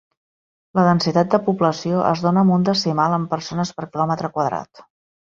La 0.77 0.83
densitat 0.85 1.33
de 1.33 1.39
població 1.49 1.99
es 2.11 2.23
dóna 2.23 2.43
amb 2.45 2.55
un 2.55 2.65
decimal 2.69 3.17
en 3.17 3.27
persones 3.35 3.73
per 3.81 3.85
quilòmetre 3.91 4.33
quadrat. 4.39 4.83